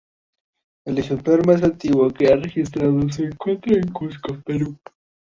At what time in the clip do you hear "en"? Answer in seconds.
3.75-3.91